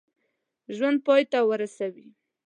[0.75, 2.07] ژوند پای ته ورسوي.